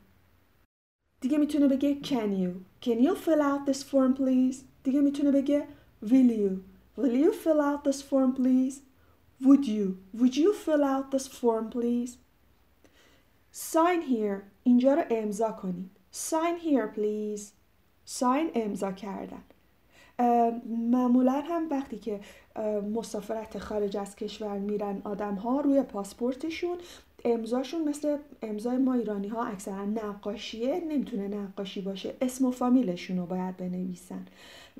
دیگه 1.21 1.37
می‌تونه 1.37 1.67
بگه 1.67 1.97
can 2.03 2.31
you 2.41 2.85
can 2.85 2.99
you 2.99 3.15
fill 3.15 3.41
out 3.41 3.71
this 3.71 3.83
form 3.83 4.17
please 4.19 4.55
دیگه 4.83 5.01
می‌تونه 5.01 5.31
بگه 5.31 5.67
will 6.05 6.29
you 6.29 6.51
will 6.97 7.15
you 7.23 7.31
fill 7.33 7.61
out 7.61 7.83
this 7.89 8.01
form 8.01 8.33
please 8.35 8.75
would 9.43 9.65
you 9.65 9.97
would 10.17 10.35
you 10.35 10.53
fill 10.53 10.83
out 10.83 11.11
this 11.11 11.27
form 11.27 11.69
please 11.75 12.11
sign 13.51 14.01
here 14.01 14.41
اینجا 14.63 14.93
رو 14.93 15.03
امضا 15.09 15.51
کنید 15.51 15.89
sign 16.13 16.63
here 16.63 16.95
please 16.97 17.41
sign 18.19 18.51
امضا 18.55 18.91
کردن 18.91 19.43
معمولا 20.91 21.41
هم 21.41 21.69
وقتی 21.69 21.97
که 21.97 22.19
مسافرت 22.93 23.57
خارج 23.57 23.97
از 23.97 24.15
کشور 24.15 24.57
میرن 24.57 25.01
آدم 25.03 25.35
ها 25.35 25.61
روی 25.61 25.83
پاسپورتشون 25.83 26.77
امضاشون 27.25 27.89
مثل 27.89 28.17
امضای 28.41 28.77
ما 28.77 28.93
ایرانی 28.93 29.27
ها 29.27 29.43
اکثرا 29.43 29.85
نقاشیه 29.85 30.83
نمی‌تونه 30.89 31.27
نقاشی 31.27 31.81
باشه. 31.81 32.13
اسم 32.21 32.45
و 32.45 32.51
فامیلشون 32.51 33.17
رو 33.17 33.25
باید 33.25 33.57
بنویسن. 33.57 34.25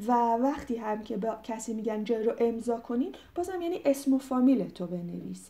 و 0.08 0.12
وقتی 0.36 0.76
هم 0.76 1.04
که 1.04 1.18
با 1.18 1.38
کسی 1.44 1.74
میگن 1.74 2.04
جای 2.04 2.24
رو 2.24 2.34
امضا 2.38 2.78
کنین 2.78 3.16
بازم 3.36 3.62
یعنی 3.62 3.80
اسم 3.86 4.14
و 4.14 4.18
فامیل 4.18 4.70
تو 4.70 4.88
بنویس. 4.88 5.50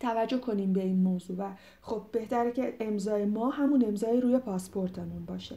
توجه 0.00 0.38
کنیم 0.38 0.72
به 0.72 0.82
این 0.82 1.02
موضوع. 1.02 1.36
و 1.36 1.50
خب 1.82 2.02
بهتره 2.12 2.52
که 2.52 2.76
امضای 2.80 3.24
ما 3.24 3.50
همون 3.50 3.84
امضای 3.84 4.20
روی 4.20 4.38
پاسپورتمون 4.38 5.24
باشه. 5.24 5.56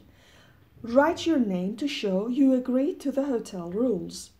Write 0.84 1.20
your 1.26 1.38
name 1.38 1.76
to 1.76 1.86
show 1.86 2.30
you 2.30 2.54
agree 2.54 2.94
to 3.04 3.10
the 3.12 3.24
hotel 3.24 3.70
rules. 3.72 4.39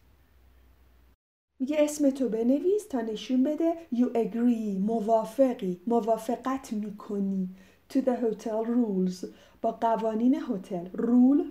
میگه 1.71 1.83
اسم 1.85 2.11
تو 2.11 2.29
بنویس 2.29 2.87
تا 2.87 3.01
نشون 3.01 3.43
بده 3.43 3.73
you 3.95 4.07
agree 4.15 4.79
موافقی 4.81 5.81
موافقت 5.87 6.73
می‌کنی. 6.73 7.49
To 7.93 7.97
the 7.97 8.17
hotel 8.23 8.67
rules 8.67 9.27
با 9.63 9.73
قوانین 9.73 10.35
هتل. 10.35 10.87
رول 10.93 11.45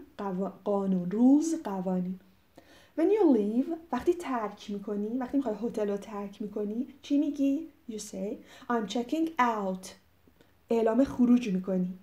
قانون. 0.64 1.10
Rules 1.10 1.64
قوانین. 1.64 2.20
When 2.98 3.02
you 3.02 3.38
leave 3.38 3.72
وقتی 3.92 4.14
ترک 4.14 4.72
می‌کنی 4.72 5.18
وقتی 5.18 5.38
می‌خوای 5.38 5.56
هتل 5.64 5.90
رو 5.90 5.98
ترک 5.98 6.42
می‌کنی 6.42 6.88
چی 7.02 7.18
میگی؟ 7.18 7.68
You 7.90 8.00
say 8.00 8.36
I'm 8.70 8.92
checking 8.94 9.28
out. 9.40 9.88
اعلام 10.70 11.04
خروج 11.04 11.54
می‌کنی. 11.54 12.00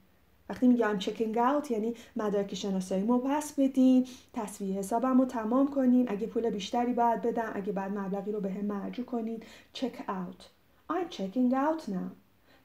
وقتی 0.49 0.69
میگم 0.69 0.99
چکینگ 0.99 1.39
اوت 1.39 1.71
یعنی 1.71 1.95
مدارک 2.17 2.55
شناسایی 2.55 3.03
مو 3.03 3.19
پس 3.19 3.53
بدین 3.53 4.07
تصویه 4.33 4.79
حسابم 4.79 5.19
رو 5.19 5.27
تمام 5.27 5.71
کنین. 5.71 6.11
اگه 6.11 6.27
پول 6.27 6.51
بیشتری 6.51 6.93
باید 6.93 7.23
بدم 7.23 7.51
اگه 7.55 7.73
بعد 7.73 7.99
مبلغی 7.99 8.33
رو 8.33 8.41
به 8.41 8.51
هم 8.51 8.65
مرجو 8.65 9.05
کنین. 9.05 9.43
Check 9.75 9.99
out. 10.09 10.43
I'm 10.91 11.09
checking 11.11 11.53
out 11.53 11.89
now. 11.89 12.11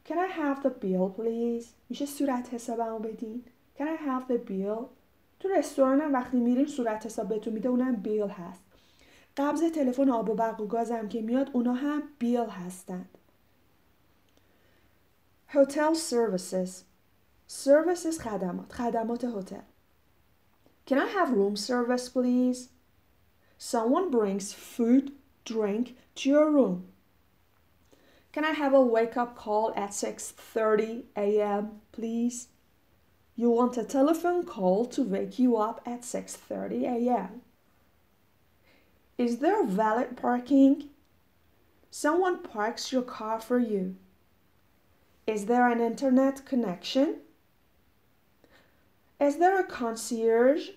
Can 0.06 0.18
I 0.18 0.30
have 0.42 0.64
the 0.64 0.70
bill 0.70 1.10
please? 1.20 1.66
میشه 1.90 2.06
صورت 2.06 2.54
حسابمو 2.54 3.00
بدین. 3.00 3.44
Can 3.78 3.84
I 3.84 3.98
have 4.08 4.32
the 4.32 4.50
bill? 4.50 4.86
تو 5.40 5.50
رستوران 5.50 6.02
هم 6.02 6.14
وقتی 6.14 6.38
میرین 6.38 6.68
صورت 6.68 7.06
حساب 7.06 7.28
بهتون 7.28 7.54
میده 7.54 7.70
اونم 7.70 7.96
بیل 7.96 8.28
هست. 8.28 8.62
قبض 9.38 9.64
تلفن 9.64 10.10
آب 10.10 10.30
و 10.30 10.34
برق 10.34 10.62
و 10.62 10.68
گازم 10.68 11.08
که 11.08 11.22
میاد 11.22 11.50
اونا 11.54 11.74
هم 11.74 12.04
بیل 12.20 12.46
هستند. 12.46 13.18
هتل 15.48 15.94
سرویسز 15.94 16.84
سرویسز 17.51 18.19
خدمات 18.19 18.73
خدمات 18.73 19.25
هتل 19.25 19.63
Can 20.87 20.99
I 20.99 21.07
have 21.07 21.33
room 21.33 21.57
service 21.57 22.09
please? 22.09 22.69
Someone 23.59 24.11
brings 24.11 24.53
food, 24.53 25.13
drink 25.45 25.97
to 26.17 26.29
your 26.29 26.49
room. 26.51 26.89
Can 28.33 28.45
I 28.45 28.53
have 28.53 28.75
a 28.75 28.81
wake 28.81 29.17
up 29.17 29.35
call 29.35 29.73
at 29.75 29.91
6:30 29.91 31.05
a.m. 31.17 31.81
please? 31.91 32.49
You 33.35 33.51
want 33.51 33.77
a 33.77 33.85
telephone 33.85 34.45
call 34.45 34.85
to 34.95 35.03
wake 35.03 35.39
you 35.39 35.57
up 35.57 35.81
at 35.85 36.03
6:30 36.03 36.83
a.m. 36.97 37.43
Is 39.19 39.39
there 39.39 39.65
valid 39.65 40.17
parking? 40.17 40.91
Someone 41.91 42.43
parks 42.43 42.93
your 42.93 43.03
car 43.03 43.41
for 43.41 43.59
you. 43.59 43.97
Is 45.27 45.47
there 45.47 45.69
an 45.69 45.81
internet 45.81 46.45
connection? 46.45 47.21
Is 49.21 49.37
there 49.37 49.59
a 49.59 49.65
concierge? 49.65 50.71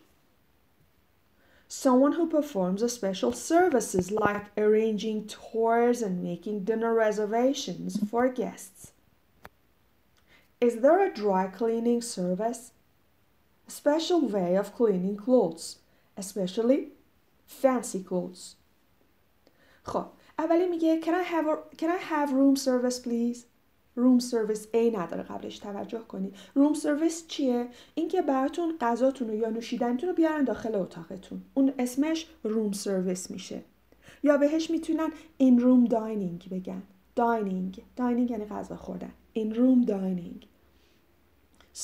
Someone 1.68 2.14
who 2.14 2.28
performs 2.28 2.82
a 2.82 2.90
special 2.90 3.32
services 3.32 4.12
like 4.12 4.46
arranging 4.58 5.28
tours 5.28 6.02
and 6.02 6.24
making 6.24 6.64
dinner 6.64 6.94
reservations 6.94 8.00
for 8.10 8.28
guests. 8.28 8.94
Is 10.60 10.78
there 10.78 11.06
a 11.06 11.14
dry 11.14 11.48
cleaning 11.48 12.02
service? 12.02 12.72
A 13.68 13.72
special 13.72 14.28
way 14.28 14.56
of 14.56 14.74
cleaning 14.74 15.16
clothes, 15.16 15.78
especially 16.18 16.90
fancy 17.46 18.04
clothes. 18.04 18.56
خب 19.84 20.06
اولی 20.40 20.66
میگه 20.66 21.00
can 21.02 21.14
I 21.14 21.24
have, 21.24 21.48
a, 21.48 21.58
can 21.78 21.90
I 21.90 21.98
have 21.98 22.34
room 22.34 22.56
service 22.56 23.00
please? 23.00 23.46
room 23.97 24.19
service، 24.19 24.67
a 24.67 24.77
نداره 24.77 25.23
قبلش 25.23 25.59
توجه 25.59 25.99
کنید 25.99 26.37
room 26.55 26.75
service 26.75 27.27
چیه؟ 27.29 27.69
اینکه 27.95 28.23
براتون 28.23 28.75
غذاتون 28.81 29.29
رو 29.29 29.35
یا 29.35 29.51
نوشیدنیتون 29.51 30.09
رو 30.09 30.15
بیارن 30.15 30.45
داخل 30.45 30.75
اتاقتون. 30.75 31.43
اون 31.55 31.73
اسمش 31.79 32.27
room 32.43 32.73
service 32.73 33.31
میشه. 33.31 33.61
یا 34.23 34.37
بهش 34.37 34.71
می‌تونن 34.71 35.09
in-room 35.39 35.85
dining 35.85 36.49
بگن. 36.51 36.83
dining 37.17 37.83
dining 37.97 38.31
یعنی 38.31 38.45
غذا 38.45 38.77
خوردن. 38.77 39.13
in-room 39.33 39.81
dining 39.83 40.47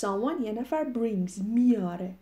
someone 0.01 0.45
یه 0.45 0.53
نفر 0.53 0.93
brings 0.95 1.43
میاره. 1.45 2.15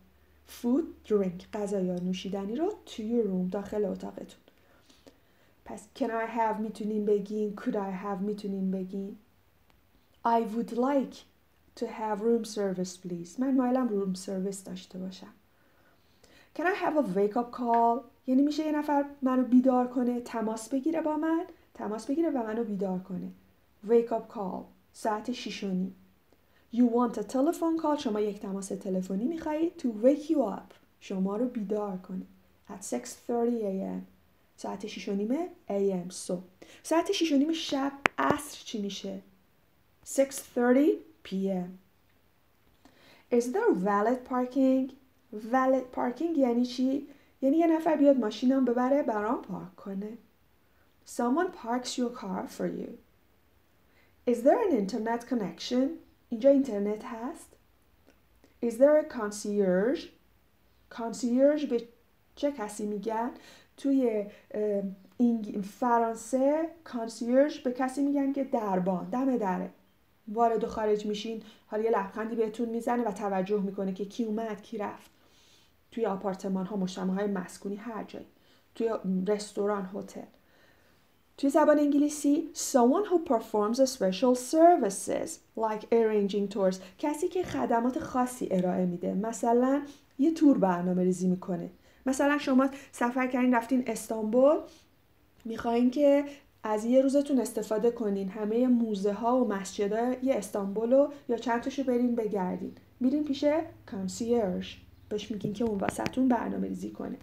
Food 0.63 1.11
drink 1.11 1.57
غذا 1.57 1.81
یا 1.81 1.95
نوشیدنی 1.95 2.57
رو 2.57 2.73
توی 2.87 3.23
روم 3.23 3.49
داخل 3.49 3.85
اتاقتون. 3.85 4.41
پس 5.65 5.89
can 5.99 6.09
I 6.09 6.39
have 6.39 6.61
می‌تونین 6.61 7.05
بگین؟ 7.05 7.57
Could 7.57 7.75
I 7.75 8.05
have 8.05 8.21
می‌تونین 8.21 8.71
بگین؟ 8.71 9.17
I 10.37 10.41
would 10.55 10.73
like 10.73 11.17
to 11.77 11.87
have 11.87 12.21
room 12.21 12.45
service 12.45 12.97
please. 12.97 13.39
من 13.39 13.57
مایلم 13.57 13.89
روم 13.89 14.15
سرویس 14.15 14.65
داشته 14.65 14.99
باشم. 14.99 15.33
Can 16.57 16.63
I 16.63 16.75
have 16.75 16.97
a 16.97 17.03
wake 17.17 17.37
up 17.37 17.53
call? 17.53 18.01
یعنی 18.27 18.43
میشه 18.43 18.67
یه 18.67 18.73
نفر 18.73 19.05
منو 19.23 19.43
بیدار 19.43 19.89
کنه 19.89 20.21
تماس 20.21 20.69
بگیره 20.69 21.01
با 21.01 21.17
من 21.17 21.45
تماس 21.75 22.07
بگیره 22.07 22.31
و 22.31 22.43
منو 22.43 22.65
بیدار 22.65 22.99
کنه. 22.99 23.31
Wake 23.89 24.11
up 24.11 24.35
call 24.35 24.65
ساعت 24.93 25.33
شیش 25.33 25.65
و 25.65 25.69
نیم. 25.69 25.95
You 26.75 26.79
want 26.79 27.19
a 27.19 27.23
telephone 27.23 27.83
call 27.83 27.99
شما 27.99 28.21
یک 28.21 28.41
تماس 28.41 28.69
تلفنی 28.69 29.25
می‌خواهید 29.25 29.73
to 29.79 30.05
wake 30.05 30.31
you 30.31 30.59
up 30.59 30.75
شما 31.01 31.37
رو 31.37 31.49
بیدار 31.49 31.97
کنه. 31.97 32.27
At 32.69 32.85
6:30 32.85 32.99
a.m. 33.63 34.03
ساعت 34.57 34.87
6 34.87 35.09
و 35.09 35.15
نیم 35.15 35.49
am 35.69 36.11
صبح. 36.13 36.43
ساعت 36.83 37.13
6 37.13 37.33
و 37.33 37.37
نیم 37.37 37.53
شب 37.53 37.93
عصر 38.19 38.59
چی 38.65 38.83
میشه؟ 38.83 39.23
6:30 40.09 41.01
p.m. 41.23 41.79
Is 43.31 43.53
there 43.53 43.73
valid 43.73 44.25
parking? 44.25 44.93
valid 45.33 45.93
parking 45.93 46.39
یعنی 46.39 46.67
چی؟ 46.67 47.09
یعنی 47.43 47.57
یه 47.57 47.67
نفر 47.67 47.97
بیاد 47.97 48.17
ماشینم 48.17 48.65
ببره 48.65 49.03
برام 49.03 49.43
پارک 49.43 49.77
کنه. 49.77 50.19
Someone 51.07 51.51
parks 51.65 51.99
your 51.99 52.11
car 52.11 52.47
for 52.49 52.67
you. 52.67 52.91
Is 54.27 54.43
there 54.43 54.61
an 54.69 54.77
internet 54.77 55.27
connection? 55.31 55.89
اینجا 56.31 56.51
اینترنت 56.51 57.05
هست؟ 57.05 57.57
Is 58.65 58.75
there 58.79 58.99
a 58.99 59.15
concierge? 59.15 60.01
concierge 60.91 61.67
به 61.67 61.89
چه 62.35 62.53
کسی 62.53 62.87
میگن؟ 62.87 63.31
توی 63.77 64.27
فرانسه 65.81 66.69
کانسیرژ 66.85 67.59
به 67.61 67.73
کسی 67.73 68.03
میگن 68.03 68.33
که 68.33 68.45
دربان 68.45 69.11
دم 69.11 69.37
دره 69.37 69.71
وارد 70.33 70.65
و 70.65 70.67
خارج 70.67 71.07
میشین 71.07 71.43
حالا 71.67 71.83
یه 71.83 71.91
لبخندی 71.91 72.37
بهتون 72.37 72.69
می‌زنه 72.69 73.09
و 73.09 73.13
توجه 73.13 73.61
می‌کنه 73.61 73.93
که 73.93 74.05
کی 74.05 74.25
اومد 74.25 74.63
کی 74.63 74.79
رفت. 74.79 75.11
توی 75.91 76.07
آپارتمان 76.07 76.67
ها 76.67 76.77
مجتمع 76.77 77.15
های 77.15 77.27
مسکونی 77.27 77.77
هر 77.77 78.05
جایی. 78.05 78.27
توی 78.75 78.91
رستوران 79.27 79.91
هتل. 79.95 80.21
توی 81.37 81.51
زبان 81.51 81.79
انگلیسی 81.79 82.49
someone 82.55 83.07
who 83.09 83.31
performs 83.33 83.77
special 83.77 84.35
services 84.35 85.31
like 85.57 85.83
arranging 85.93 86.55
tours. 86.55 86.77
کسی 86.99 87.29
که 87.29 87.43
خدمات 87.43 87.99
خاصی 87.99 88.49
ارائه 88.51 88.87
میده. 88.87 89.15
مثلا 89.15 89.83
یه 90.19 90.35
تور 90.35 90.59
برنامه 90.59 91.03
ریزی 91.03 91.29
می‌کنه. 91.29 91.71
مثلا 92.07 92.39
شما 92.39 92.69
سفر 92.93 93.27
کردین 93.27 93.55
رفتین 93.55 93.85
استانبول. 93.87 94.57
می‌خواین 95.45 95.91
که 95.91 96.25
از 96.63 96.85
یه 96.85 97.03
روزتون 97.03 97.41
استفاده 97.41 97.91
کنین. 97.91 98.29
همه 98.29 98.67
موزه 98.67 99.13
ها 99.13 99.45
و 99.45 99.49
مسجدهای 99.49 100.33
استانبول 100.33 100.93
رو 100.93 101.13
یا 101.29 101.37
چند 101.37 101.61
تاشو 101.61 101.85
برین 101.85 102.15
بگردین. 102.15 102.73
میرین 103.01 103.25
پیش 103.25 103.45
concierge 103.87 104.75
بهش 105.09 105.31
میگین 105.31 105.53
که 105.53 105.65
اون 105.65 105.79
واسهتون 105.79 106.29
برنامه 106.29 106.69
ریزی 106.69 106.91
کنه. 106.91 107.17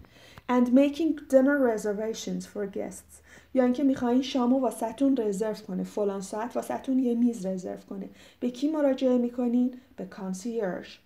And 0.48 0.66
making 0.66 1.20
dinner 1.30 1.58
reservations 1.74 2.44
for 2.44 2.76
guests. 2.76 3.20
یا 3.54 3.64
اینکه 3.64 3.84
می‌خواین 3.84 4.22
شامو 4.22 4.60
واسهتون 4.60 5.16
رزرو 5.16 5.54
کنه. 5.54 5.84
فلان 5.84 6.20
ساعت 6.20 6.56
واسهتون 6.56 6.98
یه 6.98 7.14
میز 7.14 7.46
رزرو 7.46 7.80
کنه. 7.88 8.08
به 8.40 8.50
کی 8.50 8.68
مراجعه 8.68 9.18
می‌کنین؟ 9.18 9.74
به 9.96 10.04
concierge 10.04 10.96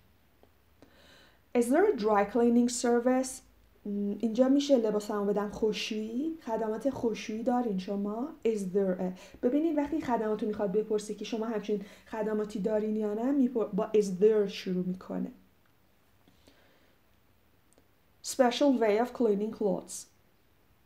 Is 1.53 1.67
there 1.67 1.85
a 1.93 1.97
dry 1.97 2.23
cleaning 2.23 2.69
service? 2.69 3.41
اینجا 3.85 4.49
میشه 4.49 4.77
لباسمو 4.77 5.25
بدم 5.25 5.49
خشکشویی 5.49 6.37
خدمات 6.45 6.89
خشکشویی 6.89 7.43
دارین 7.43 7.79
شما؟ 7.79 8.29
Is 8.47 8.59
there 8.75 9.01
ببینید 9.43 9.77
وقتی 9.77 10.01
خدماتو 10.01 10.45
می‌خواد 10.45 10.71
بپرسه 10.71 11.13
که 11.13 11.25
شما 11.25 11.45
همچین 11.45 11.81
خدماتی 12.07 12.59
دارین 12.59 12.95
یا 12.95 13.13
نه 13.13 13.49
با 13.49 13.89
is 13.93 14.21
there 14.21 14.47
شروع 14.47 14.85
می‌کنه. 14.85 15.31
Special 18.25 18.79
way 18.81 18.99
of 19.03 19.13
cleaning 19.17 19.57
clothes. 19.59 20.05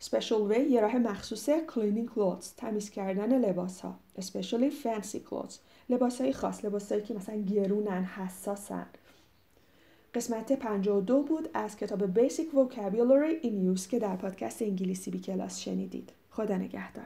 Special 0.10 0.52
way 0.52 0.60
یه 0.60 0.82
راه 0.82 0.98
مخصوص 0.98 1.50
cleaning 1.50 2.10
clothes 2.16 2.46
تمیز 2.58 2.90
کردن 2.90 3.40
لباس 3.40 3.82
ها 3.82 3.96
especially 4.20 4.72
fancy 4.84 5.18
clothes. 5.30 5.54
لباس 5.90 6.22
های 6.22 6.34
خاص 6.34 6.66
لباس 6.66 6.92
هایی 6.92 7.04
که 7.04 7.14
مثلا 7.14 7.42
گرونن 7.42 8.04
حساسن. 8.04 8.86
قسمت 10.16 10.52
52 10.52 11.22
بود 11.22 11.50
از 11.54 11.78
کتاب 11.78 12.14
Basic 12.14 12.56
Vocabulary 12.56 13.46
in 13.46 13.78
Use 13.78 13.88
که 13.88 14.00
در 14.00 14.16
پادکست 14.16 14.62
انگلیسی 14.62 15.12
بی 15.12 15.20
کلاس 15.20 15.60
شنیدید. 15.60 16.12
خدا 16.32 16.58
نگهدار. 16.58 17.06